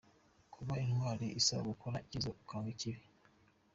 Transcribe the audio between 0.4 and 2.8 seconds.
Kuba intwari bisaba gukora icyiza ukanga